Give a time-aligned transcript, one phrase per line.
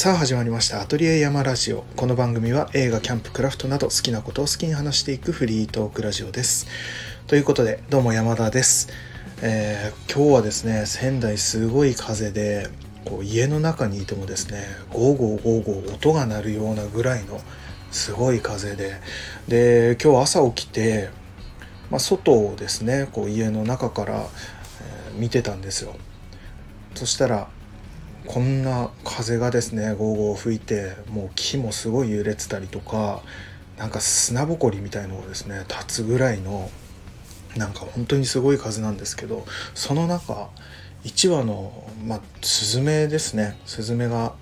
[0.00, 1.82] さあ始まりましたアトリエ山ラジオ。
[1.96, 6.68] この番組は映画キャンプクラフトなど好きなことを好きに話していくフリートークラジオです。
[7.26, 8.90] ということでどうも山田です、
[9.42, 12.68] えー今日はですね仙台すごい風で
[13.06, 17.40] こう家の中にいてもですねゴーゴーゴーゴー音が鳴るようなぐらいの
[17.90, 19.00] すごい風で。
[19.48, 21.10] で今日朝起きて、
[21.90, 24.28] まあ、外をですねこう家の中から、
[25.16, 25.96] 見てたんですよ。
[26.94, 27.48] そしたら
[28.26, 33.22] こんな風がですねゴーゴー吹いてもう木もすごい揺れてたりとか
[33.78, 36.70] なんか砂ぼこりみたいのがですね立つぐらいの
[37.56, 40.48] なんか本当にすごい風なんですけどその中
[41.04, 44.34] 1羽の、まあ、スズメですねスズメが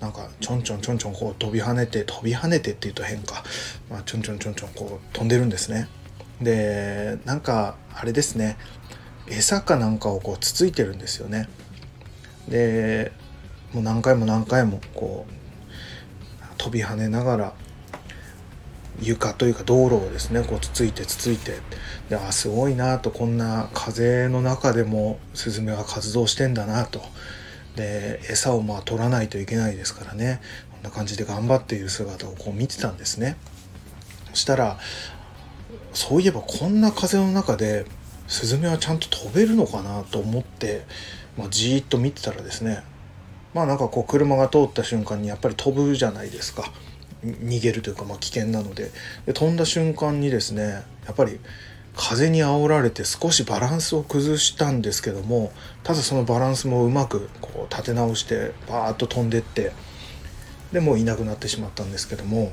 [0.00, 3.44] なんかちょんちょんちょんちょんこう飛び跳ねて飛び跳ねてっていうと変か、
[3.88, 5.88] まあ、ちょんちょんちょんちょんこう飛んでるんですね。
[6.40, 8.56] でなんかあれですね
[9.28, 11.48] 餌かなんかをこうつついてるんですよね。
[12.48, 13.12] で
[13.72, 15.32] もう何回も何回もこう
[16.58, 17.54] 飛び跳ねながら
[19.00, 21.58] 床というか道路をですねこうつついてつついて
[22.08, 27.00] であすごいなとこんな風の中でもスズメは活動してんだなと。
[27.76, 30.42] で餌をまあ取らないといけないですからね。
[30.72, 33.36] こんな感じで頑張っている姿をこう見てたんですね。
[34.30, 34.78] そしたら
[35.94, 37.86] そういえばこんな風の中で
[38.28, 40.84] スズメはちゃんと飛べるのかなと思って、
[41.36, 42.82] まあ、じーっと見てたらですね
[43.54, 46.72] まあなんかこう車が通った瞬間にやっぱり飛ぶじゃないですか。
[47.22, 48.90] 逃げるというかまあ危険なので。
[49.26, 51.38] で飛んだ瞬間にですねやっぱり
[51.94, 59.72] 風に煽られて少しバランスを崩したんですけどもただそのバランスもうまくこう立て直してバーッと飛んでって
[60.72, 62.48] でもういなくなってしまったんですけどもや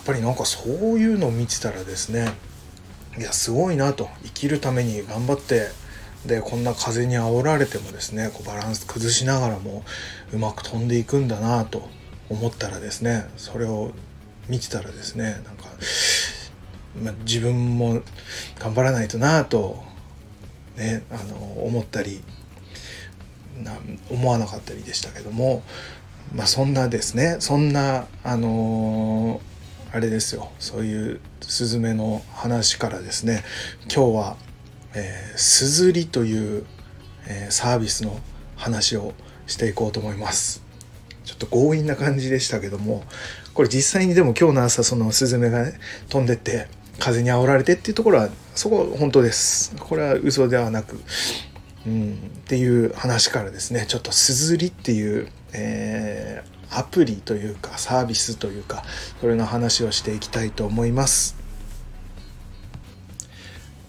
[0.00, 2.32] っぱりなんかそういうのを見てたらですね
[3.18, 4.10] いやすごいなと。
[4.24, 5.68] 生きるために頑張って
[6.26, 9.84] でこんな風に煽られてもですねこうバランス崩しながらも
[10.32, 11.88] うまく飛んでいくんだなと
[12.28, 13.92] 思ったらですねそれを
[14.48, 15.68] 見てたらですねなんか、
[17.02, 18.02] ま、自分も
[18.58, 19.82] 頑張らないとなと
[20.76, 22.22] ねあの思ったり
[23.62, 23.72] な
[24.10, 25.62] 思わなかったりでしたけども
[26.34, 29.40] まあそんなですねそんなあの
[29.92, 33.44] あれですよそういうスズメの話からですね
[33.84, 34.36] 今日は
[34.96, 36.64] えーすずりという、
[37.28, 38.18] えーサービスの
[38.56, 39.12] 話を
[39.46, 40.64] していこうと思います
[41.24, 43.04] ちょっと強引な感じでしたけども
[43.54, 46.68] これ実際にでも今日の朝そのスズメが、ね、飛んでって
[46.98, 50.98] 風に煽られてっていうところはそこ本当ですこれは嘘ではなく、
[51.86, 58.82] うん、っていう話からですねちょっとすずりっていう、えーアプリというかサービスというか
[59.20, 61.45] それの話をしていきたいと思います。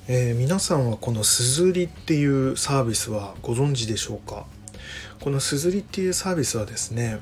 [0.10, 4.46] えー皆さんはこのすずりっていうサービスはご存知でしょうか？
[5.20, 7.20] このすずりっていうサービスはですね、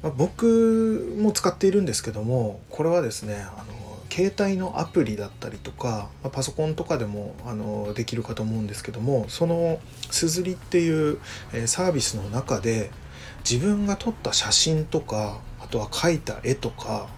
[0.00, 9.80] まあ僕も使っているんですけどもこれはですねあの携帯のアプリだったりとか、まあパソコンとかでもあのできるかと思うんですけどもその
[10.12, 11.18] すずりっていう、
[11.52, 12.92] えーサービスの中で
[13.38, 17.08] 自分が撮った写真とかあとは描いた絵とか、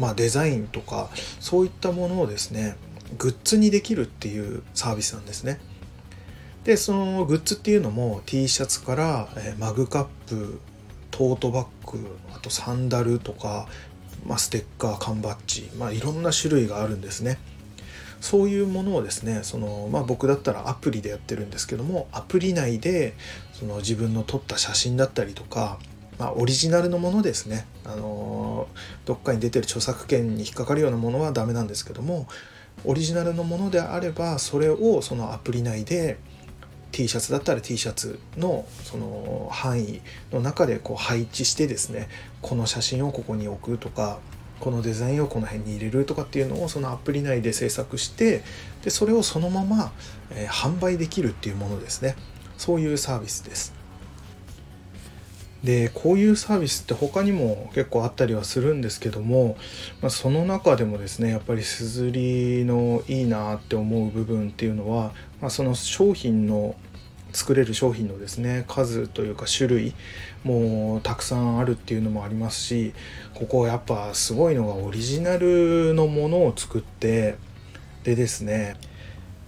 [0.00, 1.08] まあ、デザインとか
[1.38, 2.76] そういったものをですね
[3.16, 5.58] グッズにできるっていうサービスなんですね。
[6.64, 10.60] でそのグッズっていうのも T シャツから、えマグカップ
[11.10, 13.66] トートバッグあとサンダルとか、
[14.26, 17.38] まあ、ステッカー缶バッジ、まあ、いろんな種類があるんですね。
[18.20, 23.14] そういうものをですねその、まあ、僕だったらアプリでやってるんですけどもアプリ内で
[23.52, 25.78] その自分の撮った写真だったりとか、
[26.18, 28.48] まあ、オリジナルのものですね、あのー
[29.06, 32.28] どっかに出てる著作権に引っかかるようなものはダメなんですけども
[32.84, 36.18] オリジナルのものであればそれをそのアプリ内で
[36.92, 40.00] T シャツだったら T シャツのその範囲
[40.32, 42.08] の中でこう配置してですね
[42.40, 44.18] この写真をここに置くとか
[44.60, 48.42] このデザインをこの辺に入れるとかっていうのをそのアプリ内で制作して
[48.82, 49.92] でそれをそのまま、
[50.30, 52.16] え販売できるっていうものですね。
[52.56, 53.77] そういうサービスです。
[55.64, 59.56] でこういうサービスって他にも結構あったりはするんですけども、
[60.00, 66.76] まあ、その中でもですねやっぱりすずりのいいなって思う部分っていうのは、まあ、その商品の
[67.32, 69.94] 作れる商品のですね数というか種類
[70.44, 72.94] もたくさんあるっていうのもありますし
[73.34, 77.36] ここやっぱすごいのがオリジナルのものを作って
[78.04, 78.76] でですね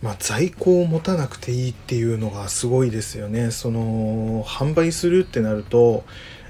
[0.02, 3.50] まあ、在庫を持たなくていいっていうのがすごいですよね。
[3.50, 6.04] その販売するってなると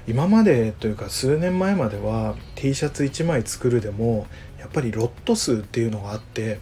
[0.07, 4.25] 今までというか数年前までは T シャツ1枚作るでも
[4.59, 6.59] やっぱりロット数っていうのがあって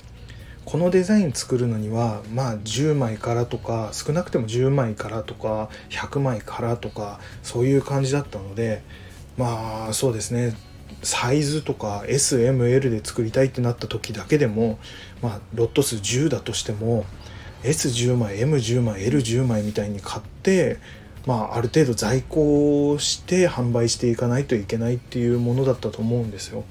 [0.65, 8.83] このデザイン作るのにはまあ10枚からとか少なくても10枚からとか100枚からとかそういう感じだったので
[9.37, 10.53] まあそうですね
[11.03, 14.79] サイズとか SML で作りたいってなった時だけでも、
[15.21, 17.05] まあ、ロット数10だとしても
[17.63, 20.77] S10 枚 M10 枚 L10 枚みたいに買って、
[21.25, 26.63] まあ、ある程度在庫して販売していかないといけないっていうものだったと思うんですよ。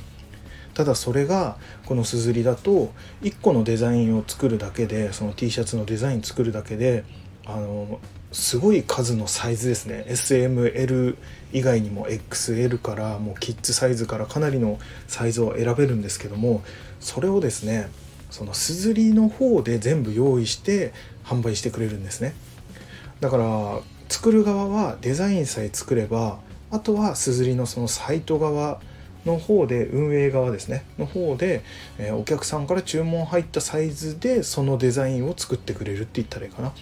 [0.75, 2.93] ただそれがこのすずりだと
[3.23, 7.05] 1個のデザインを作るだけでその T シャツのデザイン作るだけで
[7.45, 7.99] あの
[8.33, 10.05] すごい数のサイズですね。
[10.09, 11.17] SML
[11.53, 16.63] 以外にも XL からもうキッズサイズからかなりのサイズを選べるんですけども
[17.01, 17.89] それをですね
[18.31, 20.93] そのすずりの方で全部用意して
[21.25, 22.35] 販売してくれるんですね。
[23.21, 26.39] だから作る側はデザインさえ作れば
[26.71, 28.81] あとはすずりのそのサイト側
[29.25, 30.85] の方で運営側ですね。
[30.99, 31.63] の方で、
[31.99, 36.73] え、お客さんから注文入ったサイズでそのデザインを作ってくれるって言ったらいいかな。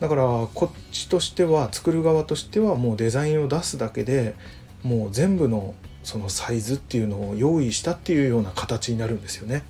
[0.00, 0.22] だから
[0.54, 4.34] こっちとしては作る側としてはもうデザインを出すだけで
[4.82, 9.62] もう全部のそのサイズっていうのを用意したっていうような形になるんですよね。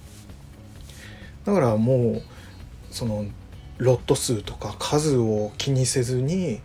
[1.45, 2.23] だからもう
[2.91, 3.27] その
[3.79, 6.61] ロット数とか数を気にせずに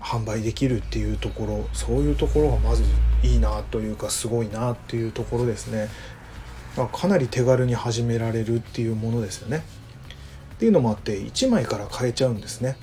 [0.00, 2.82] 販売できるっていうところそういうところがまず
[3.22, 5.88] いいなというかすごいなっていうところですね。
[6.92, 9.62] かなり手軽に始められるっていうものですよね。
[10.62, 12.76] っていうのもあって1枚から変えちゃうんですね。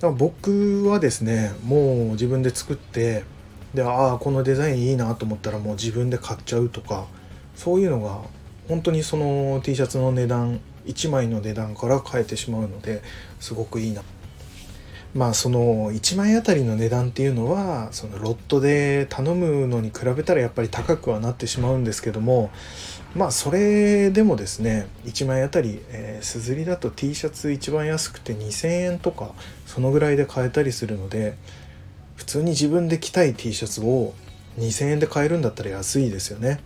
[0.00, 3.22] から僕はですねもう自分で作って
[3.72, 7.06] でああこのデザインいいなと思ったらもう自分で買っちゃうとか
[7.54, 8.18] そういうのが
[8.66, 13.00] 本当にその T シャツの値段1枚の値段から変えてしまうので
[13.38, 14.02] すごくいいな。
[15.14, 22.50] まあその1枚あたりの値段っていうのはそのロットで頼むのに比べたらやっぱり高くはなってしまうんですけども
[23.14, 25.80] まあそれでもですね1枚あたり
[26.20, 29.32] すずりだと T シャツ一番安くて2000円とか
[29.66, 31.36] そのぐらいで買えたりするので
[32.16, 34.14] 普通に自分で着たい T シャツを
[34.58, 36.60] 2000円で買えるんだったら安いですよね。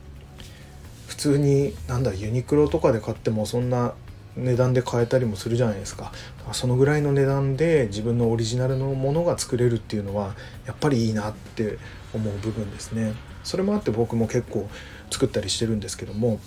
[1.06, 3.94] 普通になんだユニクロとかで買ってもそんな
[4.36, 6.12] 値段で買えたりもするじゃないですか。
[6.52, 10.34] そのぐらいの値段で自分のオリジナルのものが作れるっていうのは
[10.66, 11.78] やっぱりいいなって
[12.14, 13.14] 思う部分ですね。
[13.42, 14.68] それもあって僕も結構
[15.10, 16.40] 作ったりしてるんですけども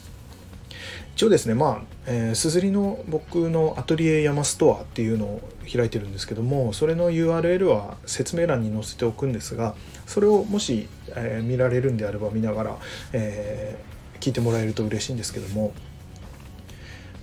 [1.15, 5.41] 一応ですねまあすずりの僕のアトリエ山ストアっていうのを
[5.71, 9.75] 開いてるんですけどもそれの URL は説明欄に載せておくんですが
[10.07, 12.77] それをもし、えー、見られるんであれば見ながら、
[13.13, 15.73] えー、聞いてもらえると嬉しいんですけども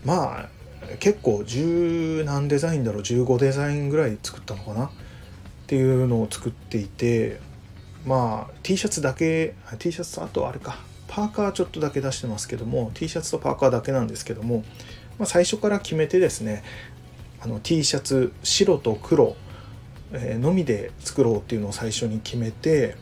[0.05, 0.49] まあ
[1.01, 4.91] 結構十何デザインだろう15デザインぐらい作ったのかなっ
[5.67, 7.41] ていうのを作っていて
[8.07, 10.88] まあ T シャツだけ T シャツあとあれか。
[11.09, 14.65] パーカーちょっとだけ出してますけども T シャツとパーカーだけなんですけども、
[15.19, 16.63] まあ、最初から決めてですね
[17.41, 19.37] あの T シャツ白と黒、
[20.13, 22.97] のみで作ろうっていうのを最初に決めて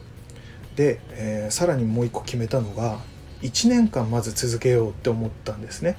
[0.76, 2.98] で、えー、さらにもう一個決めたのが
[3.42, 5.96] 1年間まず続けようって思ったんですね。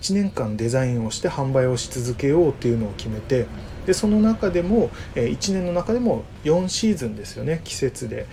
[0.00, 3.46] 1年間デザインをして販売をし続けようっていうのを決めて
[3.86, 8.26] でその中でも1年の中でも4シーズンですよね季節で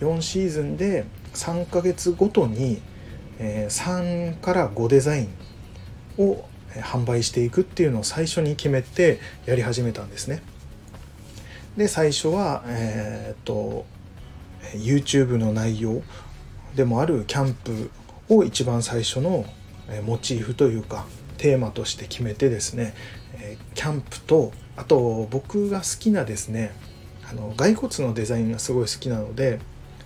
[0.00, 1.06] 4シーズンで
[1.36, 2.80] 3ヶ月ごとに
[3.38, 5.28] 3から5デザイン
[6.18, 10.42] を販売していくっていうのを最初に決めてやり始めたんですね。
[11.76, 13.84] で最初はえー、っと
[14.74, 16.02] YouTube の内容
[16.74, 17.90] でもあるキャンプ
[18.28, 19.44] を一番最初の
[20.04, 21.06] モチーフというか
[21.38, 22.94] テーマとして決めてですね
[23.74, 26.72] キャンプとあと僕が好きなですね
[27.28, 29.60] あの骸骨のデザインがすごい好きなので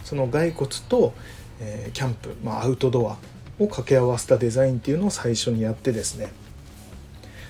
[0.05, 1.15] その骸骨と、
[1.61, 3.19] えキャンプ、まあ、アウトドア
[3.59, 6.33] を掛け合わせたデザインっていうのを最初にやってですね。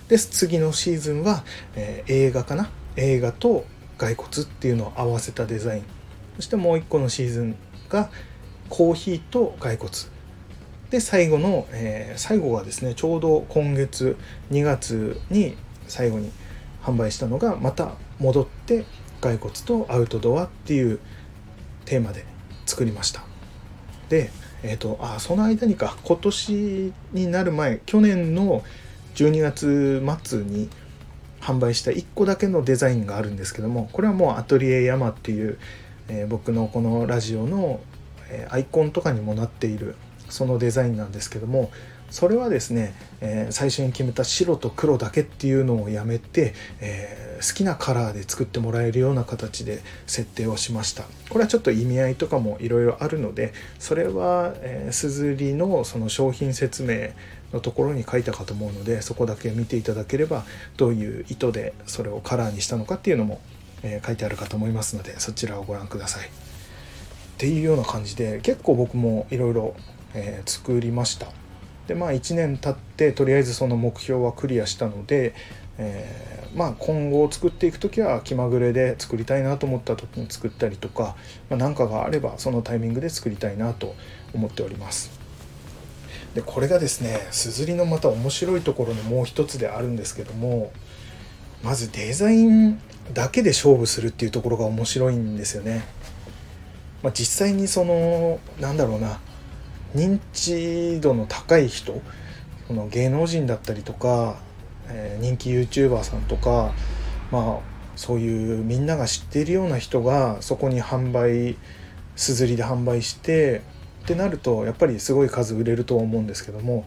[0.09, 1.45] で次のシーズンは、
[1.76, 2.69] えー、映画かな？
[2.97, 3.64] 映画と
[3.97, 5.85] 骸骨っていうのを合わせたデザイン。
[6.37, 7.57] そしてもう一個のシーズン
[7.88, 8.11] が
[8.69, 9.92] コーヒーと骸骨。
[10.90, 14.16] で最後の、えー、最後はですねちょうど今月
[14.50, 16.33] 2月に最後に
[16.83, 18.85] 販売したのがまた戻って
[19.21, 20.99] 骸骨とアウトドアっていう
[21.85, 22.25] テーマで
[22.70, 23.22] 作りました。
[24.08, 24.30] で
[24.62, 28.62] えっ、ー、とあその間にか今年になる前去年の
[29.16, 30.68] 12月末に
[31.40, 35.58] 販売した1個だけのデザインがあるんですけどもこれはもうアトリエ山っていう、
[36.08, 37.80] えー、僕のこのラジオの、
[38.28, 39.96] えー、アイコンとかにもなっている
[40.28, 41.72] そのデザインなんですけども
[42.10, 54.54] それはですね、えー、最初に決めた白と黒だけっていうのをやめて、えー、好きなカラーで作ってもらえるような形で設定をしましたこれはちょっと意味合いとかもいろいろあるのでそれは
[54.90, 57.10] すずりのその商品説明
[57.52, 60.44] のところに書いたかと思うのでそこだけ見ていただければ
[60.76, 63.40] どういう意図でそれをカラーにしたのかっていうのも
[63.82, 66.26] えー、書いてあるかと思いますのでそちらをご覧ください。
[66.26, 66.30] っ
[67.38, 69.74] ていうような感じで結構僕もいろいろ
[70.44, 71.28] 作りました。
[71.90, 75.35] でまあ1年経ってとりあえずその目標はクリアしたので、
[75.76, 81.16] えー、まあ今後作っていく時は気まぐれで作りたいなと思った時に作ったりとか
[81.49, 83.97] 何、まあ、かがあればそのタイミングで作りたいなと
[84.32, 85.11] 思っております。
[86.37, 90.70] でこれがですねすずりのまた面白いところのもう一つであるんですけども
[91.64, 92.80] まずデザイン
[93.12, 95.82] だけで勝負するっていうところが面白いんですよね。
[97.02, 99.18] まあ、実際にそのなんだろうな
[99.94, 102.00] 認知度の高い人
[102.66, 104.38] その芸能人だったりとか、
[104.88, 106.73] えー、人気 YouTuber さんとか
[107.30, 111.56] まあそういうみんなが知っているような人がそこに販売
[112.16, 113.62] すずりで販売して
[114.04, 116.87] ってなるとやっぱりすごい数売れるとは思うんですけども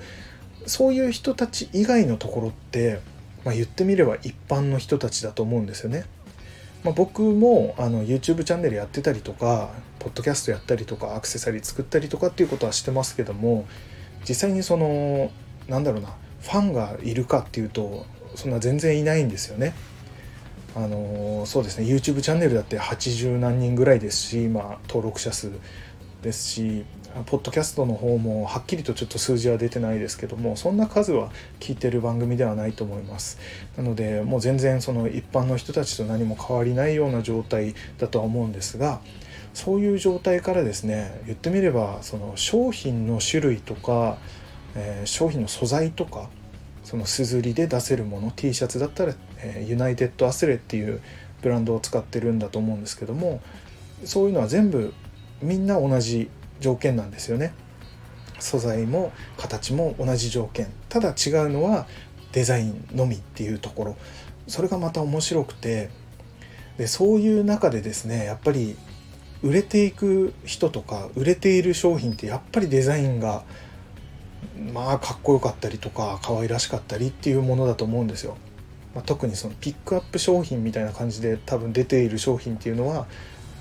[0.65, 3.00] そういう人たち以外のところって、
[3.43, 6.05] まあ、言ってみれば一般の人たちだと思うんですよね。
[6.83, 13.65] まあ、僕もあの YouTube チャンネルやってたりとかポッドキャストやったりとかアクセサリー作ったりとかっていうことはしてますけども
[14.27, 15.31] 実際にその
[15.67, 19.73] なんだろうなファンがいるかっていうとそんな全然いないんですよね。
[20.75, 25.51] あのそうですね YouTube チャンネルだって80何人ぐらいですし今登録者数
[26.23, 26.83] ですし
[27.25, 33.38] ポッドキャストの方もはっきりとちょっと数字は出てないですけどもそんな数は聞いてる番組ではないと思います。
[33.77, 39.00] なのでもう全然その一般の人たちと何も変わりないような状態だとは思うんですが
[39.53, 44.17] そういう状態からですね言ってみればその商品の種類とか、
[44.75, 46.29] えー、商品の素材とか
[46.84, 51.01] そのすずりで出せるもの T シャツだったら、えー、ユナイテッドアスレっていう
[51.41, 53.41] ブランドを使ってるんだと思うんですけども
[54.03, 54.93] そういうのは全部
[55.41, 56.29] みんな同じ
[56.60, 57.53] 条件なんですよね。
[58.39, 60.67] 素材も形も同じ条件。
[60.89, 61.88] ただ違うのは
[62.31, 63.98] デザインのみっていうところ。
[64.48, 65.89] それがまた面白くて
[66.77, 68.75] でそういう中でですねやっぱり
[69.41, 73.43] 売れていく人とか売れている商品ってやっぱりデザインが
[74.74, 78.38] まあかっこよかったりとか可愛らしかったりっていうものだと思うんですよ。
[78.95, 83.07] まあ、特にそのピックアップ商品みたいな感じで多分出ている商品っていうのは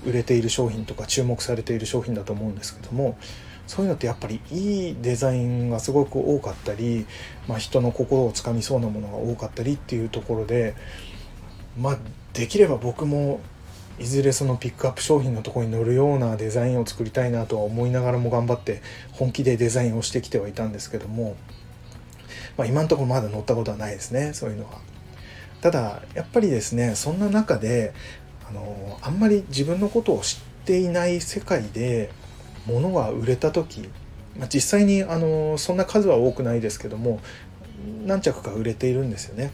[0.05, 3.17] 売れている商品とか注目されている商品だと思うんですけども
[3.67, 7.05] そういうのってやっぱりいいデザインがすごく多かったり、
[7.47, 10.75] まあ、人の心をつかみそうなものが多かったりっていうところで
[11.77, 11.97] まあ
[12.33, 13.39] できれば僕も
[13.99, 18.81] いずれそのピックアップ商品のとこに乗るようなデザインを作りたいなとは思いながらも頑張って
[19.11, 21.35] 本気でデザインをしてきてはいたんですけども、
[22.57, 24.81] まあ、今のところまだ乗ったことはないですねそういうのは。
[25.61, 27.93] ただやっぱりですねそんな中で
[28.53, 32.11] のあんまり自分のことを知っていない世界で
[32.65, 33.89] 物が売れた時、
[34.37, 37.19] まあ、実際にあのそんな数は多くないですけども
[38.05, 39.51] 何着か売れているんですよね。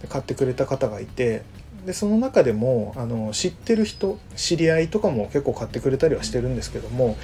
[0.00, 1.42] で買ってくれた方がいて
[1.86, 7.16] でその中でもあの知ってる人知り合いとかも結構買ってくれたりはしてるんですけども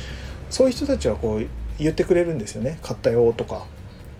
[0.50, 1.46] そういう人たちはこう
[1.78, 3.66] 言ってくれるんですよね買ったよとか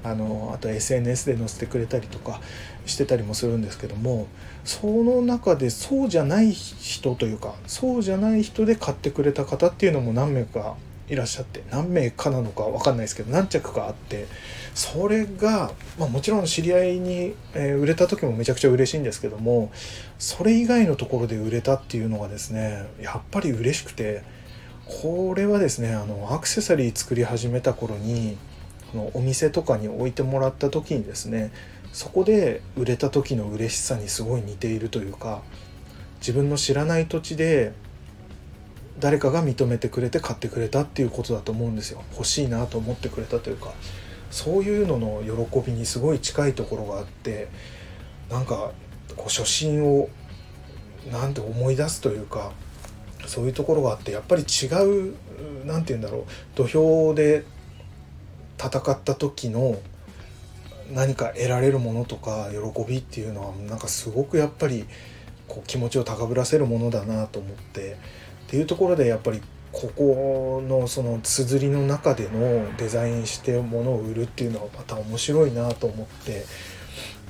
[0.03, 2.41] あのあと SNS で載せてくれたりとか
[2.87, 4.27] してたりもするんですけども
[4.65, 10.77] その中でそうじゃない人というかそうじゃない人で買ってくれた方っていうのも何名か
[11.09, 14.27] いらっしゃって何名かなのか分かんないですけど何着かあって
[14.75, 19.71] それが、まあ、もちろん知り合いに、え、売れた時もめちゃくちゃ嬉しいんですけども
[20.19, 24.23] それ以外のところで売れたっていうのがですねやっぱり嬉しくて
[24.87, 28.37] これはですねあのアクセサリー作り始めた頃に
[28.95, 31.53] のお店とかに置いてもらった時にですね
[31.95, 35.43] そこで売れた時の嬉しさにすごい似ているというか
[36.19, 37.73] 自分の知らない土地で
[38.99, 42.03] 誰かが認めてくれて買ってくれたっていうことだと思うんですよ。
[42.13, 43.73] 欲しいなと思ってくれたというか。
[44.31, 47.47] そういうのの喜びにすごい近いところがあって
[48.29, 48.73] なんか
[49.17, 50.09] こう初心を
[51.13, 52.51] なんて思い出すというか
[53.27, 54.67] そういうところがあってやっぱり違
[55.11, 55.15] う
[55.65, 56.25] 何て言うんだろう
[56.57, 57.45] 土俵で
[58.59, 59.79] 戦った時の
[60.93, 64.85] 何か得られるものとか喜びっていうのはなんかすごくやっぱり
[65.49, 67.97] こう気持ちを高ぶらせるものだなと思ってっ
[68.49, 69.41] ていうところでやっぱり
[69.73, 76.45] ここのその綴りの中でのデザインしてものを売るっていうのはまた面白いなと思って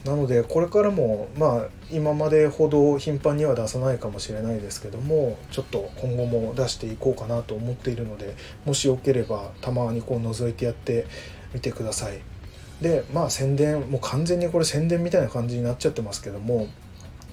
[0.04, 11.06] なのでこれからもまあ今までほど頻繁には出さないかもしれないですけどもちょっと今後も出していこうかなと思っているのでもしよければたまにこう覗いてやって
[11.54, 12.33] みてください。
[12.80, 16.68] でまあ宣伝もう完全にこれ宣伝みたいな感じになっちゃってますけども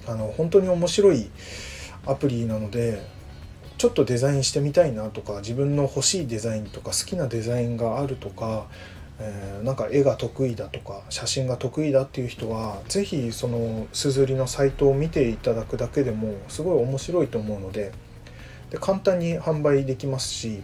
[0.06, 1.30] あの本当に面白い
[2.06, 3.02] アプリなので
[3.78, 8.66] ちょっとデザインしてみたいなとか自分の欲しいデザインとか好きなデザインがあるとか
[9.24, 17.92] えー、なんか絵が得意だとか写真が得意だっていう人は是非そのすずりのサイトを見ていただくだけでもすごい面白いと思うので
[18.70, 20.62] で簡単に販売できますし、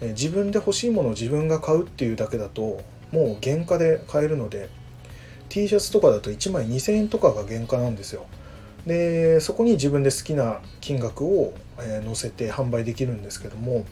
[0.00, 2.80] え、自分で欲しいものを自分が買うっていうだけだと
[3.12, 4.68] もう原価で買えるので
[5.48, 8.26] T シャツとかだと1枚2000円とかが原価なんですよ。
[8.86, 13.84] でそこに自分で好きな金額を、え載せて販売できるんですけども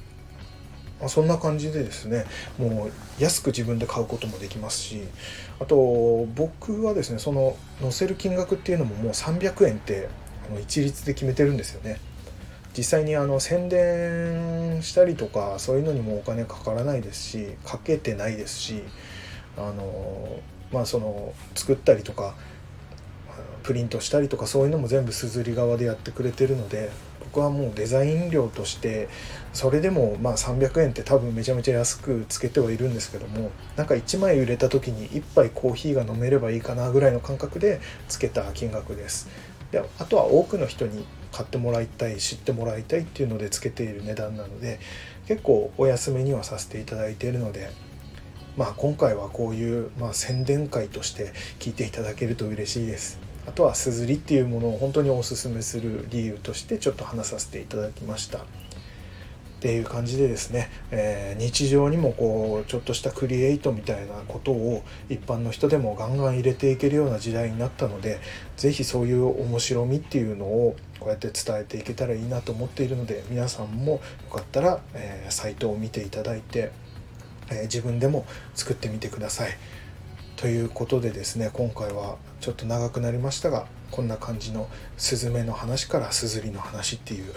[1.01, 2.25] ま、そんな感じでですね
[2.59, 5.03] もう安く自分で買うこともできますし
[5.61, 10.09] あと僕はですねその載せる金額っていうのももう300円って
[10.49, 12.01] あの一律で決めてるんですよね
[12.77, 18.83] 実際にあの宣伝したりとかそういうのにもお金かからないですしかけてないですし
[19.57, 20.41] あの
[20.73, 22.35] まあその作ったりとか
[23.63, 26.91] プリントしたりとかそういうのも全部すずり側でやってくれてるので
[27.21, 29.09] 僕はもうデザイン料として
[29.53, 39.29] それでもまあ300円って多分めちゃめちゃ安くつけてはいるんですけどもなんか1枚売れた時に1杯コーヒーが飲めればいいかなぐらいの感覚でつけた金額です。
[39.71, 44.81] であとは多くの人に買ってもらいたい知ってもらいたいっていうのでつけている値段なので
[45.27, 47.71] 結構お休みにはさせていただいているので
[48.57, 53.19] まあ今回はこういう、まあ、宣伝会として聞いていただけると嬉しいです。
[53.47, 58.45] あとはすずりっていうものを本当におすすめする理由としてちょっと話させていただきました。
[59.57, 68.21] っていう感じでですね、えー、日常にもこうちょっとしたクリエイトみたいなことを一般の人でもガンガン入れていけるような時代になったので
[68.59, 76.71] 是非そういう面白みっていうのをこうやって伝えていけたらいいなと思っているので皆さんもよかったら、えー、サイトを見ていただいて、
[77.51, 79.57] えー、自分でも作ってみてください。
[80.37, 87.33] ということでですね今回はちょっと長くなりましたがこんな感じのスズメの話からスズリの話っていう、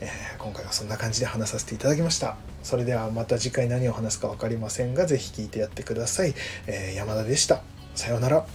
[0.00, 2.36] えー、今回はそんな感じで話させていただきました。
[2.62, 6.34] それではまた次回何を話すか分かりませんが是非聞いてやってください、
[6.66, 7.62] えー、山田でした。
[7.94, 8.46] さようなら。